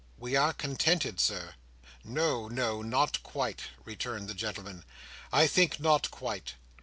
"We 0.17 0.35
are 0.35 0.51
contented, 0.51 1.19
Sir." 1.19 1.53
"No, 2.03 2.47
no, 2.47 2.81
not 2.81 3.21
quite," 3.21 3.65
returned 3.85 4.27
the 4.29 4.33
gentleman. 4.33 4.83
"I 5.31 5.45
think 5.45 5.79
not 5.79 6.09
quite. 6.09 6.55